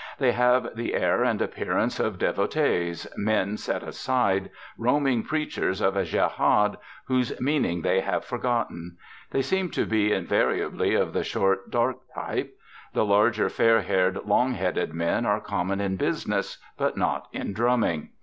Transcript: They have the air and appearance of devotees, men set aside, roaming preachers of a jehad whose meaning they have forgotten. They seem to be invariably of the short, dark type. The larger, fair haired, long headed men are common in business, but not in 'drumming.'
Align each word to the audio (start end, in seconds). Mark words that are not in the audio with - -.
They 0.17 0.31
have 0.31 0.75
the 0.75 0.95
air 0.95 1.23
and 1.23 1.39
appearance 1.43 1.99
of 1.99 2.17
devotees, 2.17 3.05
men 3.17 3.55
set 3.55 3.83
aside, 3.83 4.49
roaming 4.75 5.21
preachers 5.21 5.79
of 5.79 5.95
a 5.95 6.01
jehad 6.03 6.77
whose 7.05 7.39
meaning 7.39 7.83
they 7.83 7.99
have 8.01 8.25
forgotten. 8.25 8.97
They 9.29 9.43
seem 9.43 9.69
to 9.69 9.85
be 9.85 10.11
invariably 10.11 10.95
of 10.95 11.13
the 11.13 11.23
short, 11.23 11.69
dark 11.69 11.99
type. 12.15 12.51
The 12.93 13.05
larger, 13.05 13.47
fair 13.47 13.83
haired, 13.83 14.17
long 14.25 14.53
headed 14.55 14.91
men 14.91 15.23
are 15.27 15.39
common 15.39 15.79
in 15.79 15.97
business, 15.97 16.57
but 16.79 16.97
not 16.97 17.27
in 17.31 17.53
'drumming.' 17.53 18.09